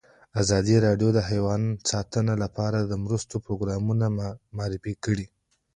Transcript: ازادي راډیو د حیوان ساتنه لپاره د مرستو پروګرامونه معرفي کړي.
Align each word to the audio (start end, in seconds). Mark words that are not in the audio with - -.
ازادي 0.41 0.75
راډیو 0.85 1.09
د 1.13 1.19
حیوان 1.29 1.61
ساتنه 1.91 2.33
لپاره 2.43 2.79
د 2.81 2.93
مرستو 3.05 3.35
پروګرامونه 3.45 4.05
معرفي 4.57 4.93
کړي. 5.05 5.25